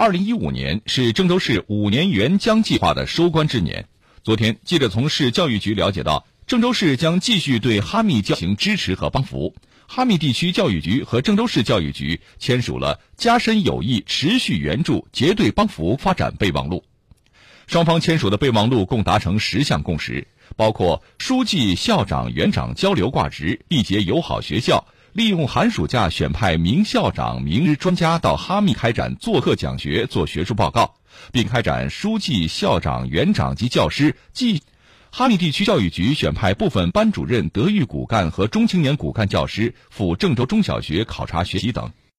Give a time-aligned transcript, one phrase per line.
[0.00, 3.88] 二零一五年是郑州市五年援疆计划的收官之年。
[4.22, 9.56] 昨天，记者从市教育局了解到，郑州市将继续对哈密进行支持和帮扶。
[9.88, 16.84] 哈密地区教育局和郑州市教育局签署了加深友谊、持续援助、结对帮扶发展备忘录。
[17.66, 24.86] 双方签署的备忘录共达成十项共识，包括书记、校长、园长交流挂职，缔结友好学校，
[25.18, 30.94] 利用寒暑假选派名校长、名师专家到哈密开展做客讲学、做学术报告，
[31.32, 34.62] 并开展书记、校长、园长及教师即。
[35.10, 41.90] 哈密地区教育局选派部分班主任、德育骨干和中青年骨干教师赴郑州中小学考察学习等。